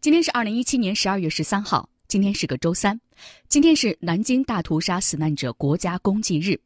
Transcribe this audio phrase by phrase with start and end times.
[0.00, 3.00] 今天是二零一七年十二月十三号，今天是个周三，
[3.48, 6.56] 今天是南京大屠杀死难者国家公祭日。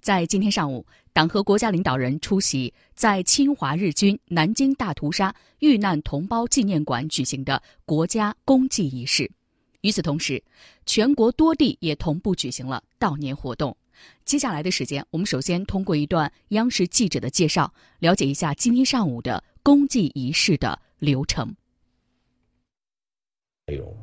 [0.00, 9.30] 在今天上午，党和国家领导人出席在侵华日军南京大屠杀遇难同胞纪念馆举行的国家公祭仪式。
[9.82, 10.42] 与此同时，
[10.86, 13.76] 全国多地也同步举行了悼念活动。
[14.24, 21.54] 接下来的时间，我们首先通过一段央视记者的介绍，了解一下今天上午的公祭仪式的流程。
[23.68, 23.94] 内容。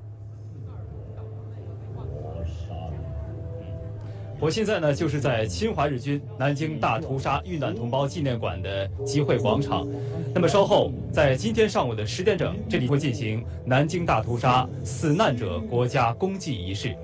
[4.37, 9.87] 我现在呢，就是在侵华日军南京大屠杀遇难同胞纪念馆的集会广场。
[10.33, 16.95] 那么稍后，在今天上午的十点整，这里会进行南京大屠杀死难者国家公祭仪式。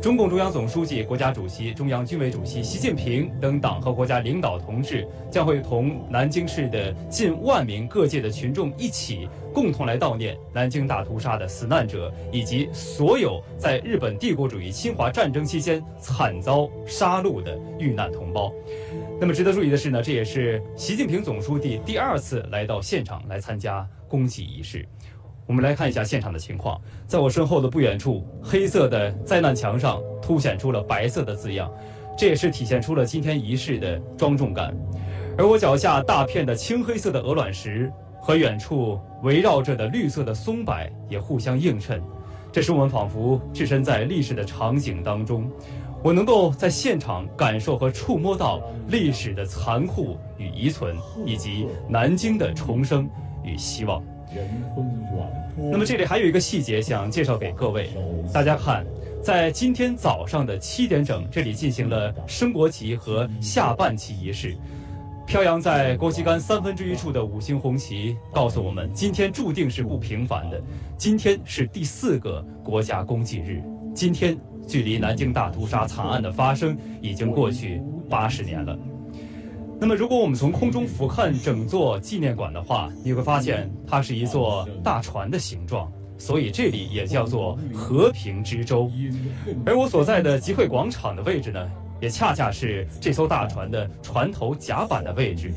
[0.00, 18.50] 中共中央总书记、国家主席、中央军委主席习近平等党和国家领导同志将会同南京市的近万名各界的群众一起，共同来悼念南京大屠杀的死难者以及所有在日本帝国主义侵华战争期间惨遭杀戮的遇难同胞。
[19.20, 24.88] 那么值得注意的是呢，这也是习近平总书记第二次来到现场来参加公祭仪式。
[25.50, 31.68] 我们来看一下现场的情况，在我身后的不远处，黑色的灾难墙上凸显出了白色的字样，
[32.16, 34.72] 这也是体现出了今天仪式的庄重感。
[35.36, 40.72] 而我脚下大片的青黑色的鹅卵石和远处围绕着的绿色的松柏
[41.08, 42.00] 也互相映衬，
[42.52, 45.50] 这使我们仿佛置身在历史的场景当中。
[46.00, 53.10] 我能够在现场感受和触摸到历史的残酷与遗存，以及南京的重生
[53.42, 54.00] 与希望。
[55.56, 57.90] 那么这里还有一个细节想介绍给各位，
[58.32, 58.84] 大家看，
[59.22, 64.56] 在今天早上的七点整，这里进行了升国旗和下半旗仪式。
[65.26, 70.60] 飘扬在国旗杆三分之一处的五星红旗告诉我们，今天注定是不平凡的。
[70.96, 73.62] 今天是第四个国家公祭日，
[73.94, 78.76] 今天距离南京大屠杀惨案的发生已经过去八十年了。
[79.80, 88.90] 那么，如果我们从空中俯瞰整座纪念馆的话，你会发现它是一座大船的形状，所以这里也叫做和平之舟。
[89.64, 91.66] 而我所在的集会广场的位置呢，
[91.98, 95.50] 也恰恰是这艘大船的船头甲板的位置，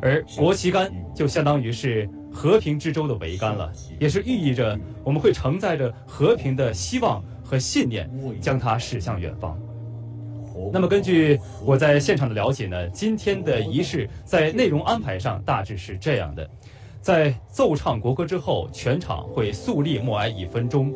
[0.00, 9.56] 而国旗杆就相当于是和平之舟的桅杆了，也是寓意着我们会承载着和平的希望和信念，将它驶向远方。
[10.70, 16.48] 那么，根据我在现场的了解呢，今天的仪式在内容安排上大致是这样的：
[17.00, 20.94] 在奏唱国歌之后，全场会肃立默哀一分钟，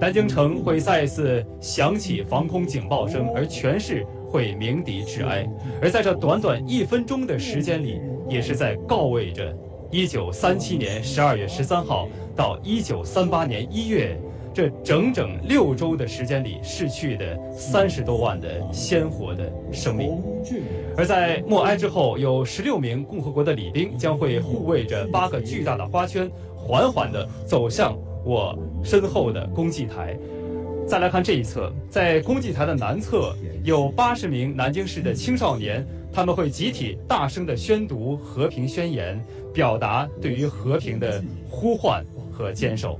[0.00, 5.48] 南京城会再次响起防空警报声，而全市会鸣笛致哀。
[5.82, 9.56] 而在这短短一分钟的时间里，也是在告慰着
[9.90, 14.20] 1937年12月13号到1938年1月。
[14.54, 20.18] 这整整六周的时间里，逝去的三十多万的鲜活的生命。
[20.96, 30.16] 而在默哀之后，有十六名共和国的礼兵将会护卫着八个巨大的花圈，缓缓地走向我身后的公祭台。
[30.86, 39.22] 再来看这一侧，在公祭台的南侧，有八十名南京市的青少年，他们会集体大声地宣读和平宣言，
[39.52, 42.02] 表达对于和平的呼唤。
[42.38, 42.96] 和坚守。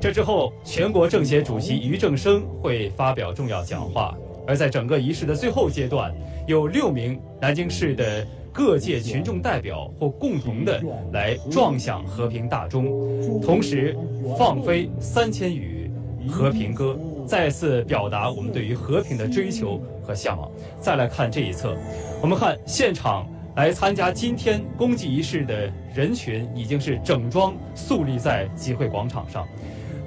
[0.00, 4.16] 这之后，全国政协主席俞正声会发表重要讲话。
[4.46, 6.14] 而在整个仪式的最后阶段，
[6.46, 10.80] 有六名南京市的各界群众代表或共同的
[11.12, 12.84] 来撞响和平大钟，
[13.42, 13.96] 同时
[14.38, 15.90] 放飞三千羽
[16.28, 16.96] 和平鸽，
[17.26, 20.48] 再次表达我们对于和平的追求和向往。
[20.80, 21.76] 再来看这一侧，
[22.22, 23.26] 我们看现场。
[23.56, 29.48] 来参加今天公祭仪式的人群已经是整装肃立在集会广场上，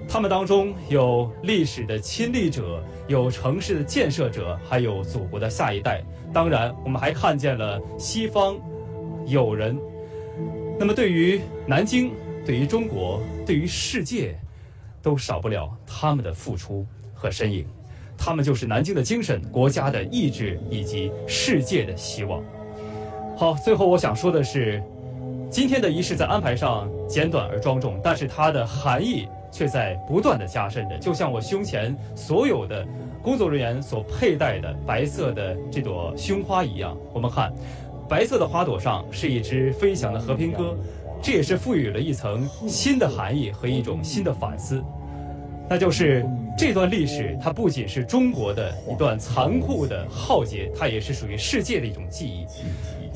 [0.07, 6.03] 他们当中有历史的亲历者，有城市的建设者，还有祖国的下一代。
[6.31, 8.55] 当然，我们还看见了西方
[9.25, 9.75] 友人。
[10.77, 12.11] 那么，对于南京，
[12.45, 14.35] 对于中国，对于世界，
[15.01, 16.85] 都少不了他们的付出
[17.16, 17.66] 和身影。
[18.16, 22.43] 他们就是南京的精神、国家的意志以及世界的希望。
[23.40, 24.84] 好，最后我想说的是，
[25.50, 30.97] 今天的仪式在安排上简短而庄重，但是它的含义却在不断的加深着。
[30.97, 32.86] 就像我胸前所有的
[33.24, 37.50] 工作人员所佩戴的白色的这朵胸花一样，我们看，
[38.09, 40.76] 白色的花朵上是一只飞翔的和平鸽，
[41.22, 44.84] 这也是赋予了一层新的含义和一种新的反思。
[45.70, 46.26] 那就是
[46.58, 52.46] 这段历史，它不仅是中国的一段残酷的浩劫，它也是属于世界的一种记忆。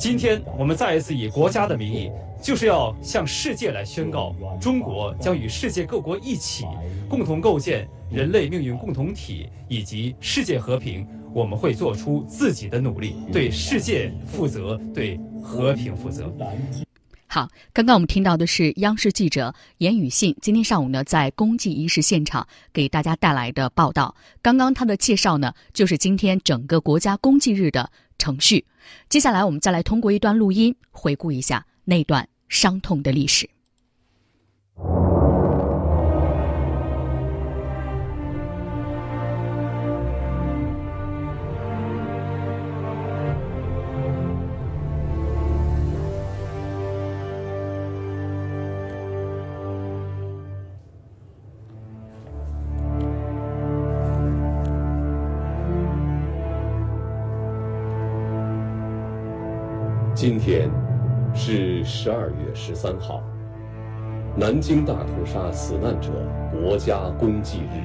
[0.03, 2.11] 今天我们再一次以国家的名义，
[2.41, 6.65] 就是要向世界来宣告，中国将与世界各国一起，
[7.07, 11.07] 共同构建人类命运共同体以及世界和平。
[11.33, 16.29] 我们会做出自己的努力，对世界负责，对和平负责。
[17.27, 24.13] 好，刚刚我们听到的是央视记者严宇信今天上午呢在公祭仪式现场给大家带来的报道。
[24.41, 27.89] 刚刚他的介绍呢，就是今天整个国家公祭日的
[28.24, 28.66] 程序。
[29.10, 33.50] 接下来我们再来通过一段录音回顾一下那段伤痛的历史。
[60.25, 60.72] 今天
[61.36, 63.22] 是十二月十三号，
[64.38, 66.12] 南京大屠杀死难者
[66.50, 67.84] 国家公祭日。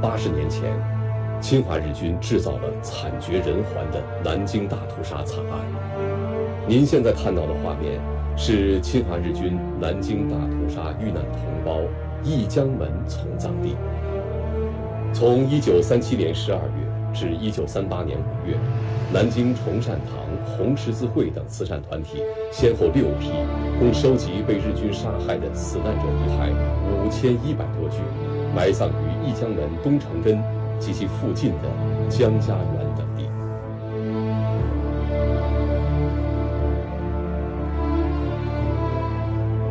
[0.00, 0.72] 八十年前，
[1.40, 5.58] 侵华日军制造了惨绝人寰的南京大屠杀惨案。
[6.68, 8.00] 您现在看到的画面
[8.36, 11.80] 是侵华日军南京大屠杀遇难同胞
[12.22, 13.74] 忆江门从葬地。
[15.12, 18.56] 从一九三七年十二月至一九三八年五月。
[19.12, 22.22] 南京崇善堂、红十字会等慈善团体
[22.52, 23.32] 先后六批，
[23.80, 26.52] 共收集被日军杀害的死难者遗骸
[26.94, 27.98] 五千一百多具，
[28.54, 30.40] 埋葬于忆江门东城根
[30.78, 31.68] 及其附近的
[32.08, 33.28] 江家园等地。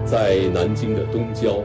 [0.04, 1.64] 在南京的东郊，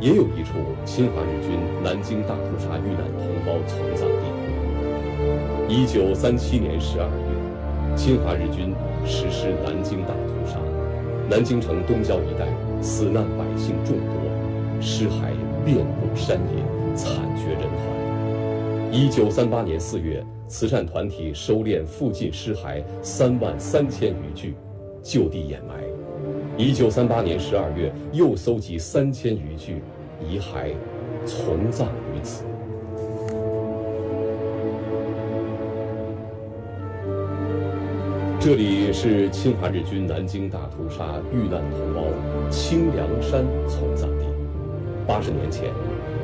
[0.00, 0.52] 也有一处
[0.84, 4.39] 侵华日军南京大屠杀遇难同胞从葬地。
[5.70, 8.74] 一九三七年十二月，侵华日军
[9.06, 10.58] 实施南京大屠杀，
[11.28, 12.48] 南京城东郊一带
[12.82, 15.30] 死难百姓众多，尸骸
[15.64, 18.92] 遍布山野，惨绝人寰。
[18.92, 24.56] 一九三八年四月，慈善团体收敛附近尸骸三万三千余具，
[25.04, 25.84] 就地掩埋。
[26.56, 29.80] 一九三八年十二月，又搜集三千余具
[30.20, 30.74] 遗骸，
[31.24, 32.42] 从葬于此。
[38.42, 42.06] 这里是侵华日军南京大屠杀遇难同胞
[42.48, 44.24] 清凉山从葬地。
[45.06, 45.70] 八十年前，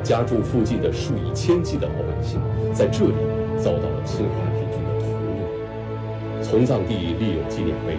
[0.01, 2.41] 家住附近的数以千计的老百姓
[2.73, 3.13] 在这里
[3.59, 6.43] 遭到了侵华日军的屠戮。
[6.43, 7.95] 从葬地立有纪念碑，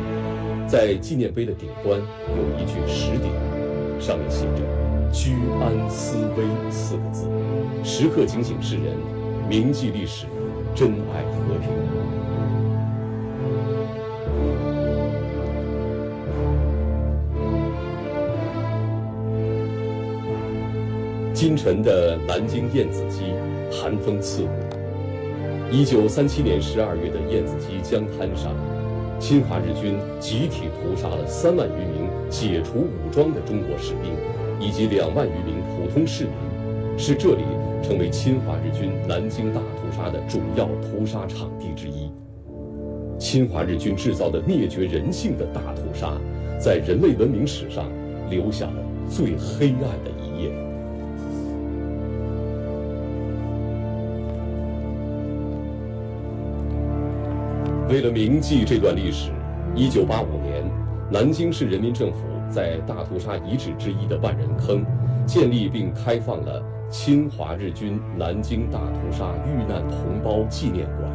[0.67, 3.31] 在纪念碑的顶端有一句石鼎，
[4.01, 4.63] 上面写着
[5.15, 6.43] “居安思危”
[6.73, 7.29] 四个字，
[7.85, 8.97] 时刻警醒世人，
[9.49, 10.27] 铭记历史，
[10.75, 11.71] 珍爱和平。
[21.39, 23.33] 清晨的南京燕子矶，
[23.71, 24.51] 寒风刺骨。
[25.71, 28.53] 一九三七年十二月的燕子矶江滩上，
[29.21, 34.11] 侵华日军集体屠杀了三万余名解除武装的中国士兵，
[34.59, 36.33] 以及两万余名普通市民，
[36.99, 37.45] 使这里
[37.85, 42.11] 成为侵华日军南京大屠杀的主要屠杀场地之一。
[43.17, 46.19] 侵华日军制造的灭绝人性的大屠杀，
[46.59, 47.89] 在人类文明史上
[48.29, 50.28] 留下了最黑暗的一
[57.89, 59.31] 为了铭记这段历史
[59.75, 60.71] ，1985年，
[61.11, 62.19] 南京市人民政府
[62.51, 64.85] 在大屠杀遗址之一的万人坑，
[65.25, 71.11] 建立并开放了侵华日军南京大屠杀遇难同胞纪念馆。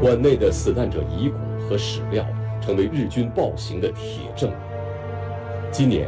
[0.00, 1.36] 馆内的死难者遗骨
[1.68, 2.24] 和史料，
[2.60, 4.52] 成为日军暴行的铁证。
[5.72, 6.06] 今年，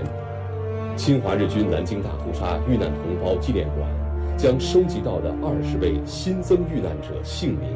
[0.95, 3.91] 侵华日军南京大屠杀遇难同胞纪念馆
[4.37, 7.71] 将收集到的二十位新增遇难者姓名。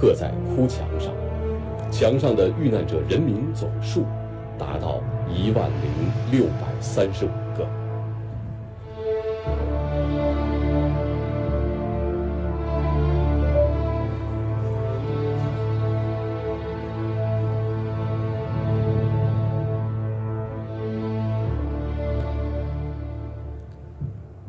[0.00, 1.14] 刻在哭墙上，
[1.90, 4.04] 墙上的遇难者人名总数
[4.58, 5.00] 达到
[5.32, 7.66] 一万零六百三十五个。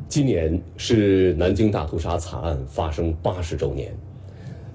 [0.08, 3.94] 今年是南京大屠杀惨案发生八十周年。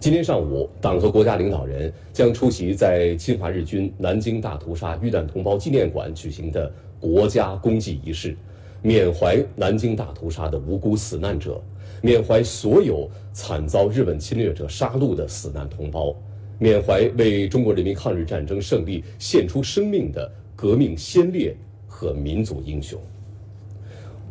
[0.01, 8.35] 今天上午，党和国家领导人将出席在侵华日军南京大屠杀遇难同胞纪念馆举行的国家公祭仪式，
[8.81, 11.61] 缅怀南京大屠杀的无辜死难者，
[12.01, 16.15] 缅怀所有惨遭日本侵略者杀戮的死难同胞，
[16.57, 21.55] 缅怀为中国人民抗日战争胜利献出生命的革命先烈
[21.85, 22.99] 和民族英雄。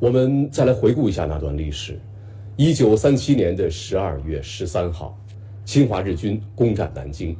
[0.00, 1.96] 我们再来回顾一下那段历史：
[2.56, 5.16] 一九三七年的十二月十三号，
[5.70, 7.36] 侵华日军攻占南京，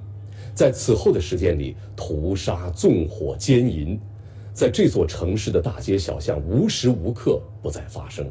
[0.55, 3.99] 在此后的时间里，屠杀、纵火、奸淫。
[4.53, 8.25] 在这座城市的大街小巷，无时无刻不在发生。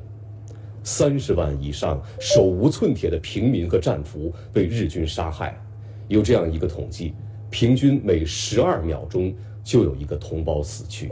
[0.83, 5.59] 三十万以上手无寸铁的平民和战俘被日军杀害。
[6.07, 7.13] 有这样一个统计：
[7.49, 11.11] 平均每十二秒钟就有一个同胞死去。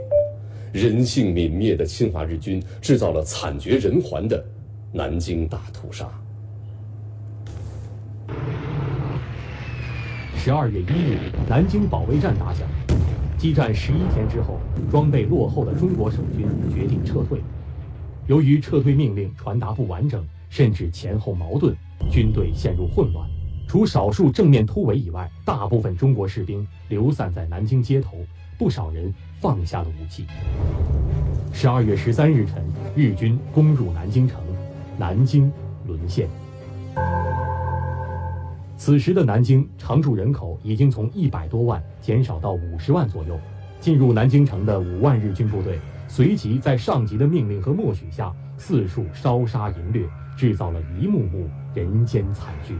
[0.72, 4.42] 人性泯灭的侵华日军制造了惨绝人寰的
[4.92, 6.10] 南京大屠杀。
[10.48, 12.66] 十二月一日，南京保卫战打响。
[13.36, 14.58] 激战十一天之后，
[14.90, 17.42] 装备落后的中国守军决定撤退。
[18.28, 21.76] 由于撤退命令传达不完整，甚至前后矛盾，
[22.10, 23.28] 军队陷入混乱。
[23.68, 28.16] 除少数正面突围以外，大部分中国士兵流散在南京街头，
[28.56, 30.24] 不少人放下了武器。
[31.52, 32.64] 十二月十三日晨，
[32.96, 34.40] 日军攻入南京城，
[34.96, 35.52] 南京
[35.86, 36.26] 沦陷。
[38.78, 43.38] 此时的南京常住人口已经从一百多万减少到五十万左右。
[43.80, 52.76] 进入南京城的五万日军部队，随即在上级的命令和默许下，四处烧杀淫掠，制造了一幕幕人间惨剧。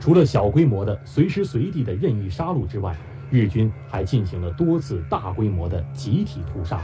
[0.00, 2.96] 除了小规模的随时随地的任意杀戮之外，
[3.30, 6.80] 日军还进行了多次大规模的集体屠杀：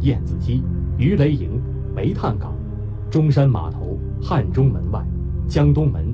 [0.00, 0.62] 燕子矶、
[0.98, 1.60] 鱼雷营、
[1.94, 2.55] 煤炭港。
[3.10, 5.00] 中山码头、汉中门外、
[5.48, 6.12] 江东门，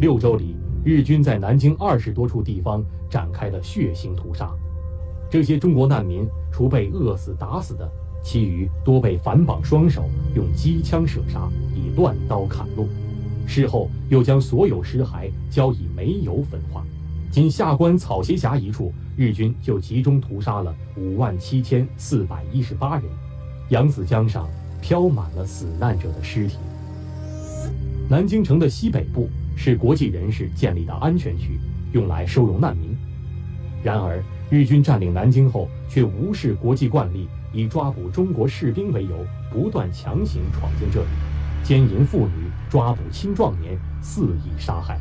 [0.00, 4.50] 六周里，日军在南京二十多处地方展开了血腥屠杀。
[5.30, 7.88] 这些中国难民除被饿死、打死的，
[8.22, 12.86] 其余多被反绑双手，用机枪射杀，以乱刀砍落。
[13.46, 16.84] 事后又将所有尸骸交以煤油焚化。
[17.30, 23.04] 仅下关草鞋峡一处，日军就集中屠杀了五万七千四百一十八人。
[23.68, 24.48] 扬子江上。
[24.80, 26.58] 飘满了死难者的尸体。
[28.08, 31.58] 南京城的西北部是国际人士建立的安全区，
[31.92, 32.96] 用来收容难民。
[33.82, 41.08] 然而，日军占领南京后，却无视国际惯例，以抓捕中国士兵为由，不断强行闯进这里，
[41.62, 44.98] 奸淫妇女，抓捕青壮年，肆意杀害。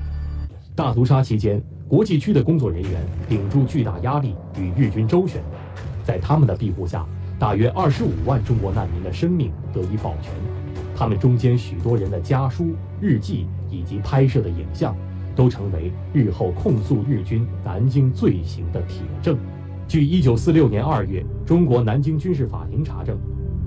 [0.75, 2.91] 大屠杀期间，国际区的工作人员
[3.27, 5.41] 顶住巨大压力，与日军周旋，
[6.03, 7.03] 在他们的庇护下。
[7.39, 10.34] 大约二十五万中国难民的生命得以保全，
[10.96, 14.96] 他们中间许多人的家书、日记以及拍摄的影像，
[15.36, 19.38] 都成为日后控诉日军南京罪行的铁证。
[19.88, 23.15] 据一九四六年二月中国南京军事法庭查证，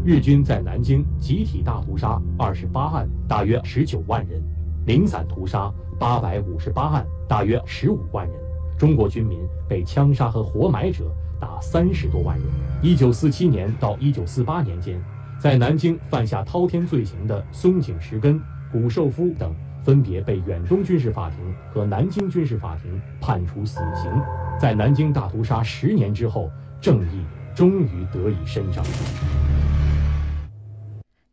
[0.05, 4.41] 日军在南京集体大屠杀二十八案，大约十九万人；
[4.85, 8.37] 零散屠杀八百五十八案，大约十五万人。
[8.77, 11.05] 中国军民被枪杀和活埋者。
[11.41, 12.47] 达三十多万人。
[12.83, 15.03] 一九四七年到一九四八年间，
[15.39, 21.39] 在南京犯下滔天罪行的松井石根、谷寿夫等，分别被远东军事法庭
[21.73, 24.13] 和南京军事法庭判处死刑。
[24.61, 28.85] 在南京大屠杀十年之后，正义终于得以伸张。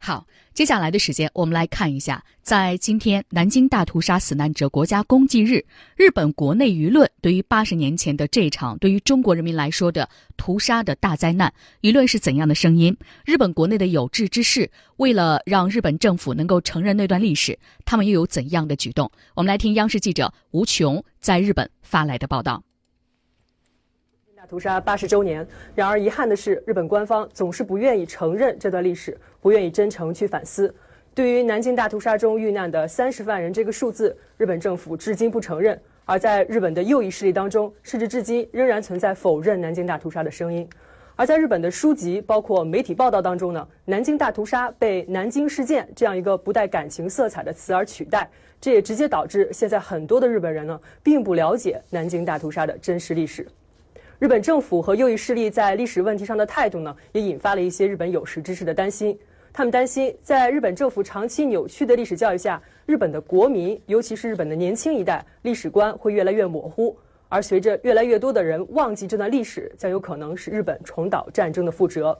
[0.07, 5.65] 好，接下来的时间，我们来看一下，在今天南京大屠杀死难者国家公祭日，
[5.97, 12.95] 日本国内舆论对于八十年前的这场对于中国人民来说的屠杀的大灾难，舆论是怎样的声音？
[13.25, 19.11] 日本国内的有志之士为了让日本政府能够承认那段历史，他们又有怎样的举动？
[19.35, 22.63] 我们来听央视记者吴琼在日本发来的报道。
[24.47, 30.73] 屠杀八十周年，然而遗憾的是，日本官方总是不愿意承认这段历史，不愿意真诚去反思。
[31.13, 35.79] 对于南京大屠杀中遇难的三十万人这个数字，日本政府至今不承认。
[36.05, 40.67] 而在日本的右翼势力当中，甚至至今仍然存在否认南京大屠杀的声音。
[41.17, 48.29] 而在日本的书籍包括媒体报道当中呢，南京大屠杀被南京事件这样一个不带感情色彩的词而取代，
[48.61, 53.45] 这也直接导致现在很多的日本人呢，并不了解南京大屠杀的真实历史。
[54.19, 59.15] 日本政府和右翼势力在历史问题上的态度呢，也引发了一些日本有识之士的担心。
[59.53, 66.97] 他们担心，在日本政府长期扭曲的历史教育下，日本的国民，尤其是日本的年轻一代，历史观会越来越模糊。
[67.29, 72.17] 而随着越来越多的人忘记这段历史，将有可能使日本重蹈战争的覆辙。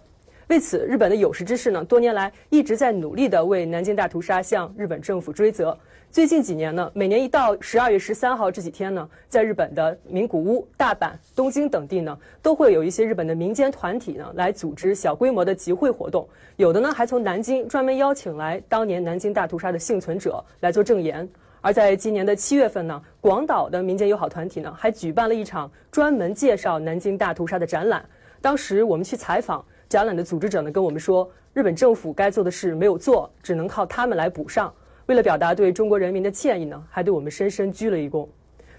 [0.47, 5.77] 为此，日本的有识之士呢，多年来一直在努力地为南京大屠杀向日本政府追责。
[6.09, 16.25] 最近几年呢，每年一到十二月十三号这几天呢，在日本的名古屋、大阪、东京等地呢，都会有一些日本的民间团体呢，来组织小规模的集会活动。
[16.55, 21.27] 有的呢，还从南京专门邀请来当年南京大屠杀的幸存者来做证言。
[21.59, 28.05] 而在今年的七月份呢，广岛的民间友好团体呢，还举办了一场专门介绍南京大屠杀的展览。
[28.39, 29.65] 当时我们去采访。
[29.89, 34.73] 展览的组织者呢跟我们说，日本政府该做的事没有做，只能靠他们来补上。
[35.05, 38.27] 为了表达对中国人民的歉意呢，还对我们深深鞠了一躬。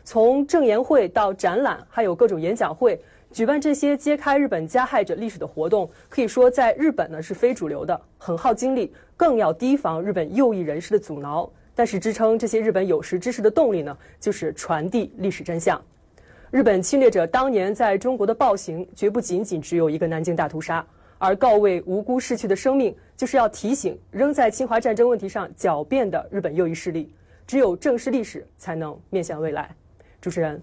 [0.04, 3.00] 从证言会到展览，还有各种演讲会，
[3.32, 11.50] 举办这些揭开日本加害者历史的活动，可以说在日本呢是非主流的，很耗精力，更要提防日本右翼人士的阻挠。
[11.74, 15.80] 但是支撑这些日本有识之士的动力呢，就是传递历史真相。
[16.50, 20.84] 日本侵略者当年在中国的暴行，绝不仅仅只有一个南京大屠杀。
[21.18, 27.12] 而告慰无辜逝去的生命，就是要提醒仍在侵华战争问题上狡辩的日本右翼势力，
[27.46, 29.70] 只有正视历史，才能面向未来。
[30.20, 30.60] 主持人。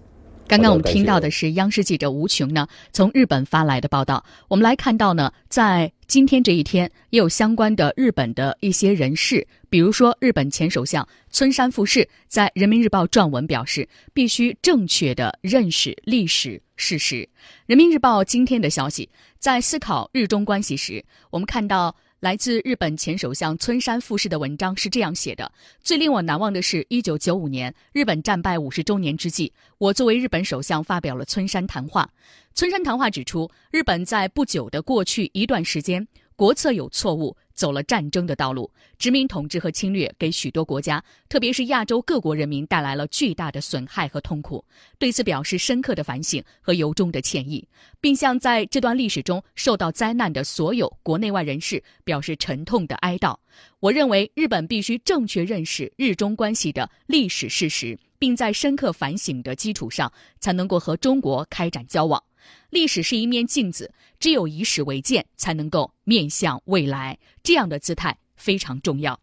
[0.47, 4.23] 刚刚我们听到的是央视记者吴琼呢从日本发来的报道。
[4.47, 17.15] 我们来看到呢，在今天这一天，也有相关的日本的一些人士，比如说日本前首相村山富市在《人民日报》撰文表示，必须正确的认识历史事实。
[17.65, 19.09] 《人民日报》今天的消息，
[19.39, 21.95] 在思考日中关系时，我们看到。
[22.25, 25.51] 来自日本前首相村山富市的文章是这样写的：
[25.83, 32.09] 最令我难忘的是，一九九五年日本战败五十周年之际，我作为日本首相发表了村山谈话。
[32.55, 36.07] 村山谈话指出，日本在不久的过去一段时间。
[36.35, 38.69] 国策有错误，走了战争的道路，
[38.99, 44.63] 殖民统治和侵略给许多国家，特别是亚洲各国人民带来了巨大的损害和痛苦。
[44.99, 47.67] 对此表示深刻的反省和由衷的歉意，
[47.99, 53.35] 并向在这段历史中受到灾难的所有国内外人士表示沉痛的哀悼。
[53.79, 62.21] 我认为，日本必须正确认识日中关系的历史事实，并在深刻反省的基础上，才能够和中国开展交往。
[62.69, 67.17] 历史是一面镜子，只有以史为鉴，才能够面向未来。
[67.43, 69.19] 这样的姿态非常重要。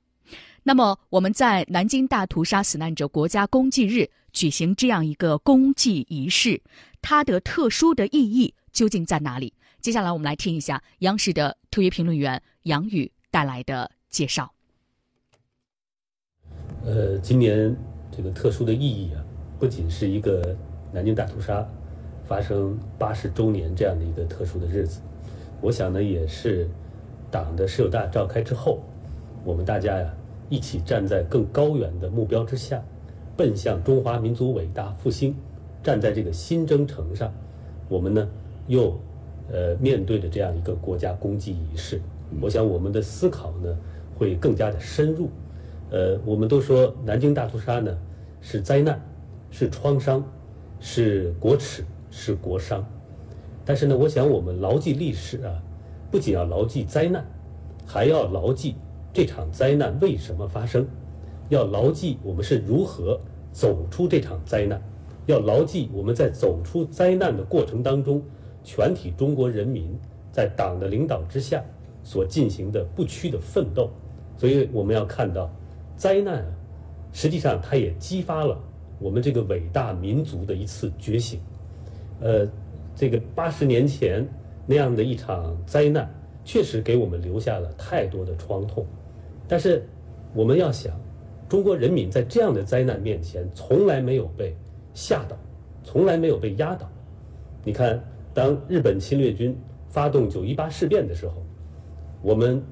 [0.62, 6.62] 那么，我们在南京大屠杀死难者国家公祭日举行这样一个公祭仪式，
[7.00, 9.52] 它的特殊的意义究竟在哪里？
[9.80, 14.52] 接下来，我们来听一下央视的特约评论员杨宇带来的介绍。
[16.84, 17.76] 呃，今年
[18.16, 19.24] 这个特殊的意义啊，
[19.58, 20.56] 不仅是一个
[20.92, 21.68] 南京大屠杀。
[22.24, 25.00] 发生八十周年这样的一个特殊的日子，
[25.60, 26.68] 我想呢，也是
[27.30, 28.80] 党的十九大召开之后，
[29.44, 30.14] 我们大家呀
[30.48, 32.82] 一起站在更高远的目标之下，
[33.36, 35.34] 奔向中华民族伟大复兴，
[35.82, 37.32] 站在这个新征程上，
[37.88, 38.28] 我们呢
[38.66, 38.98] 又
[39.50, 42.00] 呃面对着这样一个国家公祭仪式，
[42.40, 43.76] 我想我们的思考呢
[44.16, 45.28] 会更加的深入。
[45.90, 47.94] 呃，我们都说南京大屠杀呢
[48.40, 48.98] 是灾难，
[49.50, 50.24] 是创伤，
[50.80, 51.84] 是国耻。
[52.14, 52.84] 是国殇，
[53.64, 55.60] 但是呢，我想我们牢记历史啊，
[56.10, 57.24] 不仅要牢记灾难，
[57.86, 58.76] 还要牢记
[59.14, 60.86] 这场灾难为什么发生，
[61.48, 63.18] 要牢记我们是如何
[63.50, 64.80] 走出这场灾难，
[65.24, 68.22] 要牢记我们在走出灾难的过程当中，
[68.62, 69.98] 全体中国人民
[70.30, 71.64] 在党的领导之下
[72.02, 73.88] 所进行的不屈的奋斗。
[74.36, 75.50] 所以我们要看到，
[75.96, 76.46] 灾难啊，
[77.10, 78.58] 实际上它也激发了
[78.98, 81.40] 我们这个伟大民族的一次觉醒。
[82.22, 82.48] 呃，
[82.94, 84.26] 这个八十年前
[84.64, 86.08] 那样的一场灾难，
[86.44, 88.86] 确实给我们留下了太多的创痛。
[89.48, 89.82] 但是，
[90.32, 90.94] 我们要想，
[91.48, 94.56] 中国人民在这样的灾难面前，从来没有被
[94.94, 95.36] 吓倒，
[95.82, 96.88] 从来没有被压倒。
[97.64, 99.56] 你看，当日本侵略军
[99.88, 101.44] 发动九一八事变的时候，
[102.22, 102.62] 我们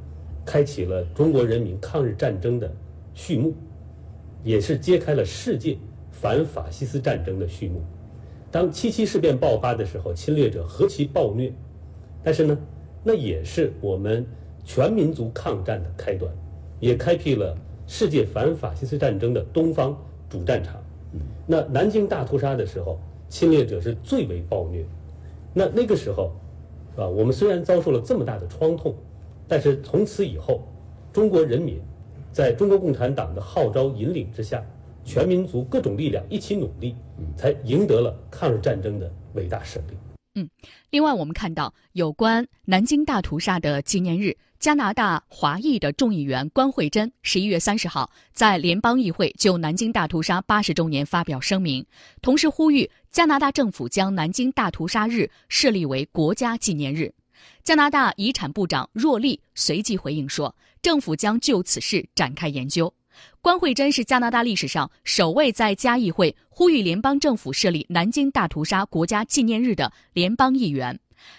[0.47, 2.73] 开启了中国人民抗日战争的
[3.15, 3.53] 序幕，
[4.45, 5.77] 也是揭开了世界
[6.13, 7.83] 反法西斯战争的序幕。
[8.51, 11.53] 当七七事变爆发的时候，侵略者何其暴虐，
[12.23, 12.59] 但是呢，
[13.05, 14.27] 那也是我们
[14.65, 16.33] 全民族抗战的开端，
[16.81, 19.97] 也开辟了世界反法西斯战争的东方
[20.29, 20.83] 主战场。
[21.47, 24.85] 那南京大屠杀的时候，侵略者是最为暴虐。
[25.55, 26.33] 那那个时候，
[26.97, 28.95] 啊，我们虽然遭受了这么大的创痛，
[29.47, 30.63] 但是从此以后，
[31.13, 31.81] 中国人民
[32.33, 34.65] 在中国共产党的号召引领之下。
[35.11, 36.95] 全民族各种力量一起努力，
[37.37, 39.95] 才赢得了抗日战争的伟大胜利。
[40.37, 40.49] 嗯，
[40.91, 51.85] 另外我们看到有关南京大屠杀的纪念日，加拿大华裔的众议员关慧珍十一月三十号在联邦议会就南京大屠杀八十周年发表声明，
[52.23, 57.13] 同时呼吁加拿大政府将南京大屠杀日设立为国家纪念日。
[57.65, 62.95] 加拿大遗产部长若利随即回应说，政府将就此事展开研究。
[63.41, 70.99] 关慧珍是加拿大历史上首位在加议会呼吁联邦政府设立南京大屠杀国家纪念日的联邦议员。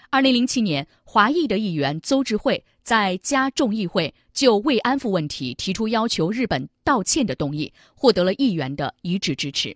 [0.09, 9.75] 二零零七年，华裔的议员邹智慧在加众议会就慰安妇问题提出要求日本道歉的动议，获得了议员的一致支持。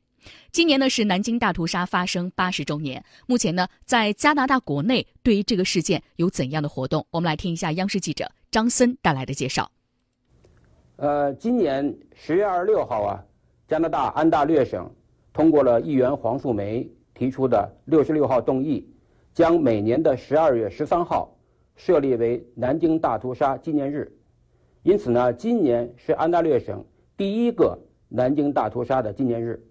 [0.51, 3.03] 今年呢是南京大屠杀发生八十周年。
[3.27, 7.05] 目前呢，在加拿大国内对于这个事件有怎样的活动？
[7.11, 9.71] 我们来听一下央视记者张森带来的介绍。
[10.97, 13.25] 呃，今年十月二十六号啊，
[13.67, 14.89] 加拿大安大略省
[15.33, 18.89] 通过了议员黄素梅提出的六十六号动议，
[19.33, 21.35] 将每年的十二月十三号
[21.75, 24.09] 设立为南京大屠杀纪念日。
[24.83, 26.85] 因此呢，今年是安大略省
[27.17, 27.77] 第一个
[28.07, 29.61] 南京大屠杀的纪念日。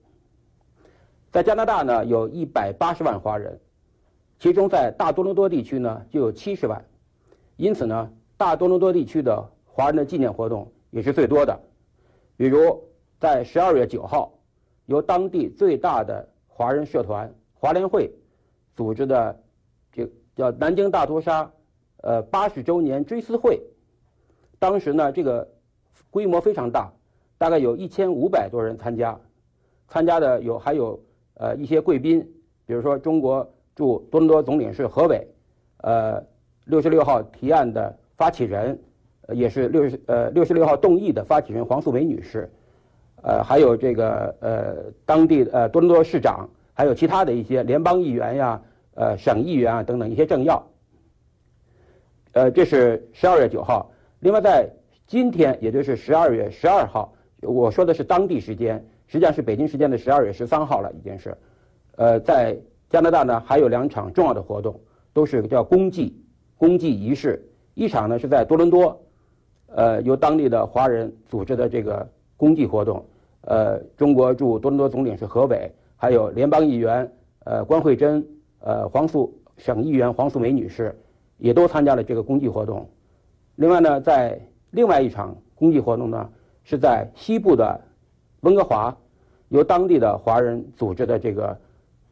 [1.30, 3.58] 在加拿大呢，有一百八十万华人，
[4.38, 6.84] 其中在大多伦多地区呢就有七十万，
[7.56, 10.70] 因此呢，大多伦多地区的华人的纪念活动。
[10.94, 11.60] 也是最多的，
[12.36, 12.80] 比如
[13.18, 14.32] 在十二月九号，
[14.86, 18.12] 由当地最大的华人社团华联会
[18.76, 19.42] 组织的，
[19.90, 21.50] 这叫南京大屠杀，
[21.96, 23.60] 呃八十周年追思会。
[24.60, 25.50] 当时呢，这个
[26.10, 26.92] 规模非常大，
[27.38, 29.20] 大概有一千五百多人参加，
[29.88, 31.02] 参加的有还有
[31.34, 32.20] 呃一些贵宾，
[32.66, 35.26] 比如说中国驻多伦多总领事何伟，
[35.78, 36.24] 呃
[36.66, 38.80] 六十六号提案的发起人。
[39.32, 42.50] 也是六十呃六十六号动议的发起人黄素梅女士，
[43.22, 48.60] 呃，还有这个呃当地呃多伦多市长，还有其他的一些联邦议员呀，
[48.94, 50.62] 呃省议员啊等等一些政要。
[52.32, 53.90] 呃，这是十二月九号。
[54.20, 54.68] 另外，在
[55.06, 61.36] 今天，也就是十二月十二号，我说的是当地时间，实际上是北京时间的十二月十三号了，已经是。
[61.96, 62.56] 呃，在
[62.90, 64.80] 加拿大呢，还有两场重要的活动，
[65.12, 66.20] 都是叫公祭
[66.58, 67.42] 公祭仪式。
[67.74, 69.00] 一场呢是在多伦多。
[69.76, 73.04] 呃，由当地的华人组织的这个公祭活动，
[73.40, 77.10] 呃，中国驻多伦多总领事何伟，还有联邦议员
[77.44, 78.24] 呃关慧珍，
[78.60, 80.94] 呃黄素省议员黄素梅女士，
[81.38, 82.88] 也都参加了这个公祭活动。
[83.56, 84.38] 另外呢，在
[84.70, 86.30] 另外一场公祭活动呢，
[86.62, 87.80] 是在西部的
[88.42, 88.96] 温哥华，
[89.48, 91.58] 由当地的华人组织的这个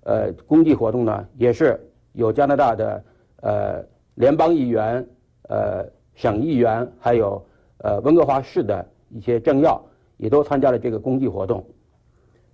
[0.02, 1.78] 呃公祭活动呢，也是
[2.14, 3.04] 有加拿大的
[3.40, 3.84] 呃
[4.16, 5.06] 联邦议员、
[5.48, 7.40] 呃省议员，还有。
[7.82, 9.84] 呃，温哥华市的一些政要
[10.16, 11.66] 也都参加了这个公祭活动。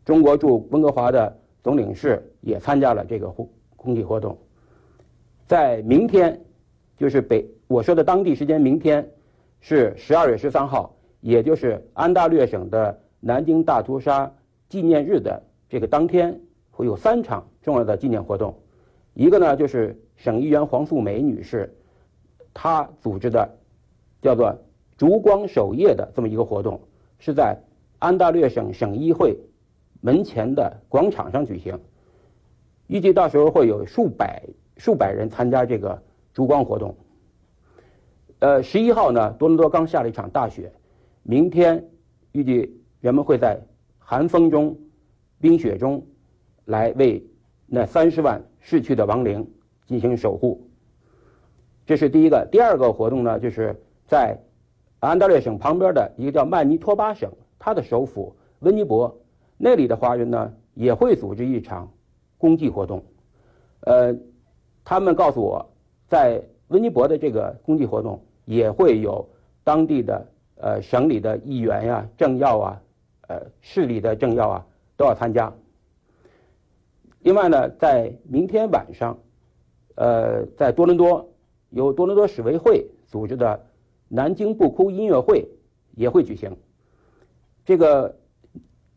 [0.03, 4.39] 中国驻温哥华的总领事也参加了这个公公祭活动。
[5.47, 6.41] 在明天，
[6.97, 9.07] 就是北我说的当地时间，明天
[9.61, 14.33] 是十二月十三号，也就是安大略省的南京大屠杀
[14.71, 18.59] 纪念日的这个当天，会有三场重要的纪念活动。
[19.13, 21.77] 一个呢，就是省议员黄素梅女士，
[22.55, 23.47] 她组织的，
[24.23, 24.59] 叫做。
[24.99, 26.81] 烛光守夜的这么一个活动，
[27.21, 27.57] 是在
[28.01, 29.39] 安大略省省议会
[30.01, 31.79] 门前的广场上举行。
[32.89, 34.43] 预计到时候会有数百
[34.77, 36.03] 数百人参加这个
[36.35, 36.97] 烛光活动。
[38.41, 40.73] 呃，十一号呢，多伦多刚下了一场大雪，
[41.23, 41.89] 明天
[42.33, 43.61] 预计人们会在
[43.99, 44.77] 寒风中、
[45.41, 46.05] 冰雪中
[46.65, 47.25] 来为
[47.67, 49.49] 那三十万逝去的亡灵
[49.87, 50.69] 进行守护。
[51.87, 52.49] 这是第一个。
[52.51, 54.37] 第二个活动呢，就是在。
[55.01, 59.17] 安大略省旁边的一个叫曼尼托巴省，它的首府温尼伯，
[59.57, 61.89] 那里的华人呢也会组织一场
[62.37, 63.05] 公祭活动。
[63.83, 64.13] 呃，
[64.85, 65.71] 他们告诉我，
[66.09, 69.29] 在温尼伯的这个公祭活动也会有
[69.63, 72.83] 当地的呃省里的议员呀、政要啊、
[73.29, 75.53] 呃市里的政要啊都要参加。
[77.21, 79.17] 另外呢，在明天晚上，
[79.95, 81.29] 呃，在多伦多
[81.71, 83.61] 由多伦多市委会组织的。
[84.09, 85.49] 南京不哭音乐会
[85.95, 86.57] 也会举行。
[87.65, 88.17] 这个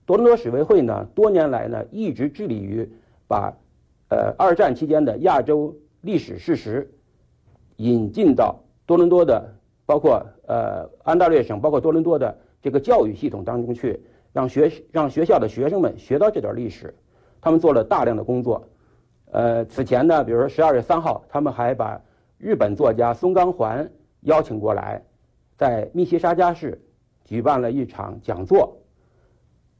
[0.05, 2.89] 多伦多史委会呢，多年来呢一直致力于
[3.27, 3.53] 把
[4.09, 6.89] 呃二战期间的亚洲历史事实
[7.77, 9.53] 引进到多伦多的，
[9.85, 13.99] 包括呃安大略省，包括多伦多的这个教育系统当中去，
[14.31, 16.93] 让学让学校的学生们学到这段历史。
[17.41, 18.63] 他们做了大量的工作。
[19.31, 22.01] 呃，此前呢，比如说十二月三号，他们还把
[22.37, 23.89] 日本作家松冈环。
[24.21, 25.01] 邀请过来，
[25.55, 26.81] 在密西沙加市
[27.25, 28.77] 举办了一场讲座。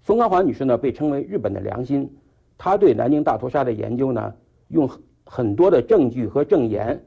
[0.04, 2.18] 松冈环女士呢，被称为日本的良心。
[2.58, 4.34] 她对南京大屠杀的研究呢，
[4.68, 4.90] 用
[5.26, 7.04] 很多的证据和证言，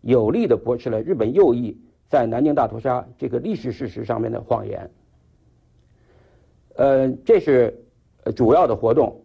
[0.00, 4.90] 有力的驳斥了日本右翼在南京大屠杀这个历史事实上面的谎言。
[6.76, 7.84] 呃，这是
[8.34, 9.22] 主要的活动。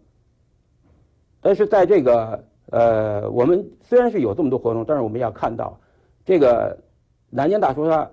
[1.40, 5.80] 但是在这个呃，我们虽然是有这么多活动，但是我们要看到。
[6.26, 6.78] 这个
[7.36, 8.10] 南京大屠杀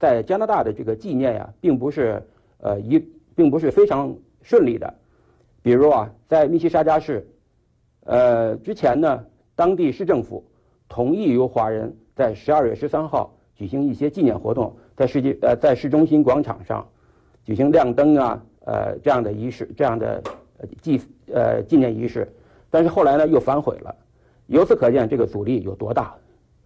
[0.00, 2.20] 在加拿大的这个纪念呀，并不是
[2.58, 2.98] 呃一，
[3.36, 4.92] 并不是非常顺利的。
[5.62, 7.26] 比如啊，在密西沙加市，
[8.04, 10.44] 呃，之前呢，当地市政府
[10.88, 16.86] 同意由华人在十二月十三号举行一些纪念活动，在世界呃在市中心广场上
[17.44, 20.20] 举行亮灯啊，呃这样的仪式，这样的
[20.82, 21.00] 纪
[21.32, 22.28] 呃纪念仪式，
[22.70, 23.94] 但是后来呢又反悔了。
[24.48, 26.14] 由此可见，这个阻力有多大。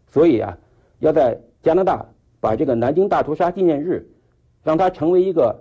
[0.08, 0.56] 所以啊，
[1.00, 2.02] 要在加拿大
[2.40, 4.08] 把这个南京大屠杀纪念日，
[4.64, 5.54] 让它成为一个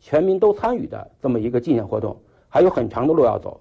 [0.00, 2.18] 全民都参与的这么一个纪念活动。
[2.48, 3.60] 还有很长的路要走，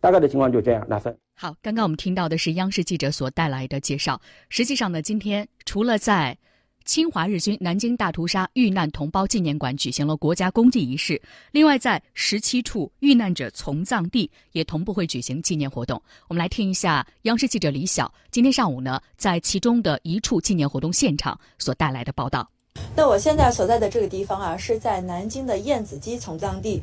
[0.00, 0.84] 大概的情况就这样。
[0.86, 4.20] 那森好，刚刚我们听到的是央视记者所带来的介绍。
[4.50, 6.36] 实际上呢，今天除了在
[6.84, 16.00] 侵华日军南京大屠杀遇难同胞纪念馆举行了国家公祭仪式，另外在十七处遇难者从葬地也同步会举行纪念活动。
[16.28, 22.48] 我们来听一下央视记者李晓今天上午呢在其中的一处纪念活动现场所带来的报道。
[22.94, 26.82] 那我现在所在的这个地方啊，是在南京的燕子矶从葬地。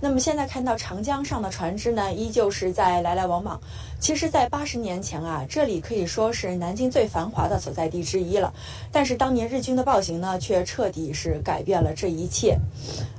[0.00, 3.60] 那么现在看到长江上的船只呢，依旧是在来来往往。
[4.00, 8.50] 其实，在八十年前啊，这里可以说是南京最繁华的所在地之一了。
[8.90, 12.56] 但是当年日军的暴行呢，却彻底是改变了这一切。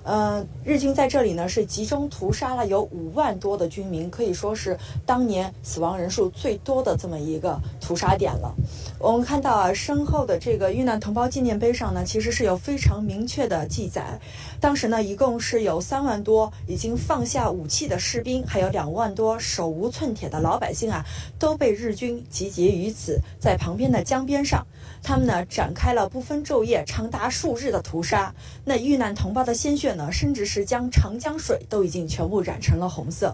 [0.04, 8.52] 呃，日军在这里呢是集中屠杀了有五万多的军民，可以说是当年死亡人数最多的这么一个屠杀点了。
[8.98, 14.20] 我们看到啊，身后的这个遇难同胞纪念碑上呢，其实是有非常明确的记载。
[14.60, 21.06] 当时呢，一共是有三万多已经放下武器的士兵，还有两万多手无寸铁的老百姓啊，
[21.40, 24.68] 都被日军集结于此，在旁边的江边上，
[25.02, 28.36] 他们呢展开了不分昼夜、长达数日的屠杀。
[28.66, 33.34] 那遇难同胞的鲜血呢，甚至是将长江水都已经全部染成了红色。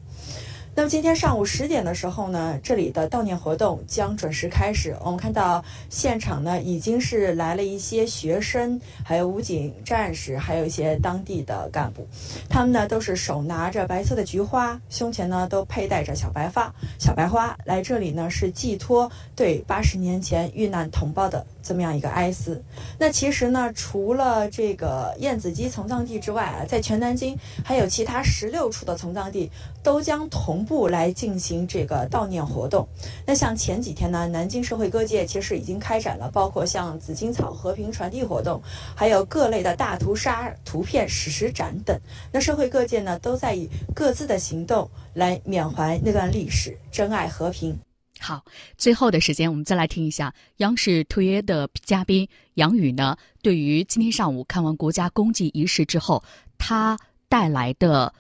[0.77, 4.95] 那么今天上午十点的时候呢，这里的悼念活动将准时开始。
[5.03, 12.07] 我们看到现场呢，已经是来了一些学生，还有武警战士，还有一些当地的干部。
[12.47, 22.63] 他们呢都是手拿着白色的菊花，胸前呢都佩戴着小白发、小白花，来这里呢是寄托对八十年前遇难同胞的这么样一个哀思。
[22.99, 29.49] 那其实呢，除了这个燕子矶从葬地之外啊，在全南京还有其他十六处的从葬地
[29.81, 30.67] 都将同。
[30.67, 32.85] 步来进行这个悼念活动。
[33.25, 38.61] 那像前几天呢，南京社会各界其实已经开展了，包括像紫荆草和平传递活动，
[38.93, 41.97] 还有各类的大屠杀图片史实展等。
[42.33, 47.79] 那社会各界呢，都在以各自的行动来缅怀那段历史，珍爱和平。
[48.19, 48.43] 好，
[48.77, 56.23] 最后的时间，我们再来听一下央视特约的嘉宾杨宇呢，对于今天上午看完国家公祭仪式之后，
[56.57, 56.97] 他
[57.29, 58.13] 带来的。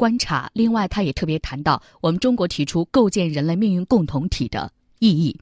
[0.00, 0.50] 观察。
[0.54, 5.38] 另外，他也特别谈到我们中国提出构建人类命运共同体的意义。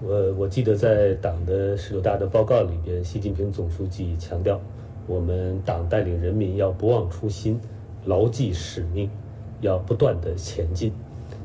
[0.00, 4.60] 我我记得在党的十九大的报告里边，习近平总书记强调，
[5.08, 7.60] 我们党带领人民要不忘初心，
[8.04, 9.10] 牢记使命，
[9.60, 10.92] 要不断的前进。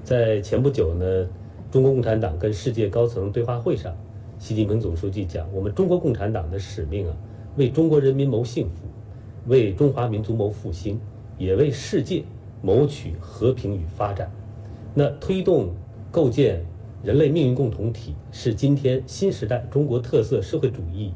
[0.04, 1.28] 在前不久呢，
[1.71, 3.95] 中国共产党跟世界高层对话会上，
[4.38, 7.15] 习近平总书记讲，我们中国共产党的使命啊，
[7.55, 8.86] 为中国人民谋幸福，
[9.47, 10.99] 为中华民族谋复兴，
[11.38, 12.23] 也为世界。
[12.63, 14.31] 谋取和平与发展，
[14.93, 15.71] 那推动
[16.12, 16.63] 构建
[17.01, 21.12] 人类命运共同体是今天新时代中国特色社会主义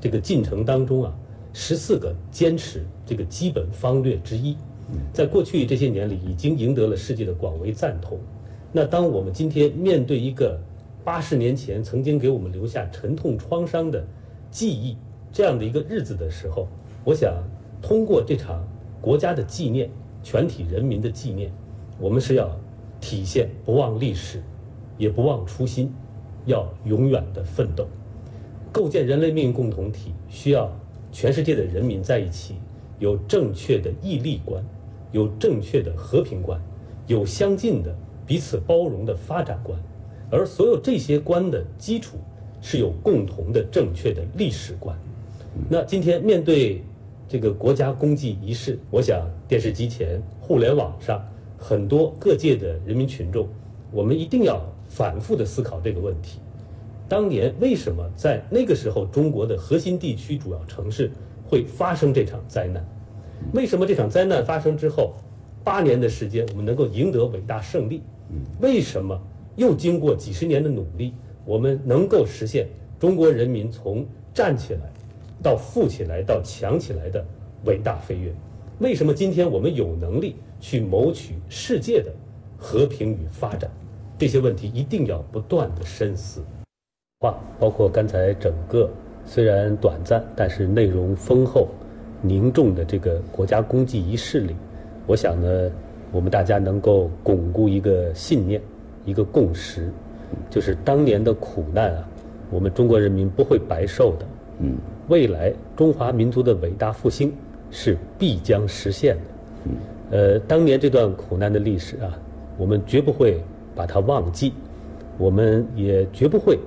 [0.00, 1.12] 这个进程当中啊
[1.52, 4.56] 十四个坚持这个基本方略之一，
[5.12, 8.16] 在过去这些年里已经赢得了世界的广为赞同。
[8.76, 10.60] 那当我们今天面对一个
[11.02, 14.04] 八十年前曾经给我们留下沉痛创伤的
[14.50, 14.98] 记忆
[15.32, 16.68] 这样的一个日子的时候，
[17.02, 17.42] 我想
[17.80, 18.62] 通过这场
[19.00, 19.88] 国家的纪念。
[20.22, 21.52] 全体人民的纪念，
[22.00, 22.50] 我们是要
[23.00, 24.42] 体现不忘历史，
[24.98, 25.90] 也不忘初心，
[26.46, 27.86] 要永远的奋斗。
[28.72, 30.68] 构建人类命运共同体，需要
[31.12, 32.56] 全世界的人民在一起，
[32.98, 34.62] 有正确的义利观，
[35.12, 36.60] 有正确的和平观，
[37.06, 39.78] 有相近的彼此包容的发展观，
[40.30, 42.16] 而所有这些观的基础
[42.60, 44.98] 是有共同的正确的历史观。
[45.68, 46.82] 那今天面对。
[47.28, 51.20] 这个国家公祭仪式，我想电视机前、互联网上
[51.58, 53.48] 很多各界的人民群众，
[53.90, 56.38] 我们一定要反复的思考这个问题：
[57.08, 61.10] 当年为什么在那个时候中国的核心地区主要城市
[61.44, 62.86] 会发生这场灾难？
[63.52, 65.12] 为什么这场灾难发生之后
[65.64, 68.02] 八年的时间我们能够赢得伟大胜利？
[68.60, 69.20] 为什么
[69.56, 74.80] 又经过几十年的努力，我们能够实现中国人民从站起来？
[75.42, 77.24] 到富起来，到强起来的
[77.66, 78.32] 伟大飞跃，
[78.78, 82.10] 为什么今天我们有能力去谋取世界的
[82.56, 83.70] 和平与发展？
[84.18, 86.42] 这些问题一定要不断的深思。
[87.20, 88.90] 话，包括刚才整个
[89.26, 91.68] 虽然短暂，但是内容丰厚、
[92.22, 94.56] 凝重的这个国家公祭仪式里，
[95.06, 95.70] 我想呢，
[96.16, 98.58] 我们大家能够巩固一个信念、
[99.04, 99.92] 一个共识，
[100.48, 102.08] 就是当年的苦难啊，
[102.50, 104.26] 我们中国人民不会白受的。
[104.60, 107.30] 嗯，未来中华民族的伟大复兴
[107.70, 109.22] 是必将实现的。
[109.64, 109.72] 嗯，
[110.10, 112.18] 呃，当年这段苦难的历史啊，
[112.56, 113.38] 我们绝不会
[113.74, 114.54] 把它忘记。
[115.18, 116.58] 我们也绝不会，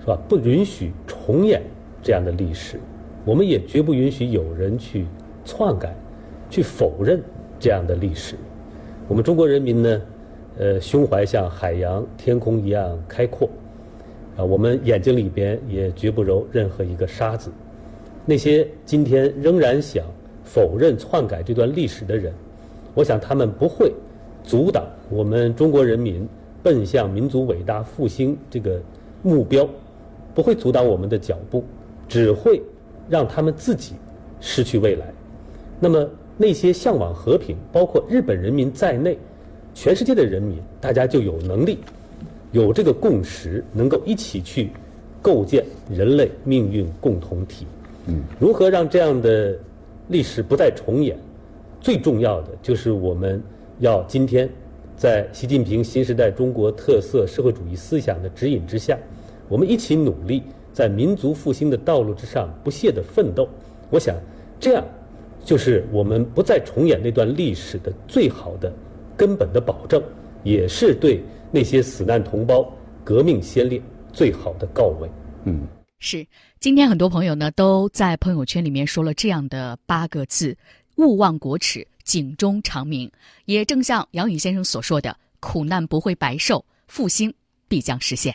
[0.00, 0.18] 是吧？
[0.28, 1.62] 不允许重演
[2.02, 2.80] 这样的历史，
[3.24, 5.06] 我们也绝不允许有人去
[5.44, 5.94] 篡改、
[6.50, 7.22] 去否认
[7.60, 8.34] 这样的历史。
[9.12, 10.02] 我们中国人民呢，
[10.56, 13.46] 呃，胸怀像海洋、天空一样开阔，
[14.38, 17.52] 啊，我们眼睛里边也绝不揉任何一个沙子。
[18.24, 20.02] 那些今天仍然想
[20.44, 22.32] 否认、篡改这段历史的人，
[22.94, 23.92] 我想他们不会
[24.42, 26.26] 阻挡我们中国人民。
[26.62, 28.80] 奔向民族伟大复兴这个
[29.20, 29.68] 目标，
[30.32, 31.62] 不会阻挡我们的脚步，
[32.08, 32.62] 只会
[33.10, 33.94] 让他们自己
[34.40, 35.12] 失去未来。
[35.78, 36.08] 那么
[36.42, 39.16] 那些向往和平，包括日本人民在内，
[39.72, 41.78] 全世界的人民，大家就有能力，
[42.50, 44.70] 有这个共识，能够一起去
[45.22, 47.64] 构建人类命运共同体。
[48.06, 49.56] 嗯，如何让这样的
[50.08, 51.16] 历史不再重演？
[51.80, 53.40] 最重要的就是我们
[53.78, 54.50] 要今天。
[54.94, 58.98] 在习近平新时代中国特色社会主义思想的指引之下，
[59.48, 63.48] 我们一起努力，在民族复兴的道路之上不懈的奋斗。
[63.90, 64.14] 我想，
[64.60, 64.84] 这样
[65.44, 68.72] 就是我们不再重演那段历史的最好的
[69.16, 70.02] 根本的保证，
[70.42, 72.72] 也是对那些死难同胞、
[73.04, 75.08] 革命先烈最好的告慰。
[75.44, 75.66] 嗯，
[75.98, 76.26] 是。
[76.60, 80.56] 今天很多朋友呢都在朋友圈里面说了这样的八个字：
[80.96, 81.86] 勿忘国耻。
[82.04, 83.08] 警钟长鸣，
[83.44, 87.32] 也正像杨宇先生所说的：“苦难不会白受，复兴
[87.68, 88.34] 必将实现。”